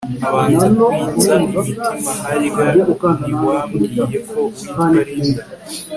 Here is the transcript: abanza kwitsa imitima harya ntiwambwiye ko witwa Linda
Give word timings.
abanza 0.27 0.67
kwitsa 0.83 1.33
imitima 1.49 2.11
harya 2.23 2.65
ntiwambwiye 3.21 4.03
ko 4.29 4.39
witwa 4.53 4.85
Linda 4.95 5.43